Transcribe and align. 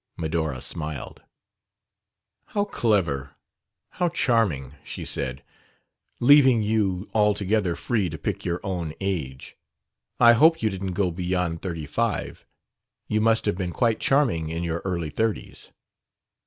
Medora 0.17 0.61
smiled. 0.61 1.21
"How 2.47 2.65
clever; 2.65 3.35
how 3.91 4.09
charming!" 4.09 4.73
she 4.83 5.05
said. 5.05 5.43
"Leaving 6.19 6.63
you 6.63 7.07
altogether 7.13 7.75
free 7.75 8.09
to 8.09 8.17
pick 8.17 8.43
your 8.43 8.59
own 8.63 8.95
age. 8.99 9.55
I 10.19 10.33
hope 10.33 10.63
you 10.63 10.71
didn't 10.71 10.93
go 10.93 11.11
beyond 11.11 11.61
thirty 11.61 11.85
five. 11.85 12.47
You 13.07 13.21
must 13.21 13.45
have 13.45 13.57
been 13.57 13.73
quite 13.73 13.99
charming 13.99 14.49
in 14.49 14.63
your 14.63 14.81
early 14.83 15.11
thirties." 15.11 15.69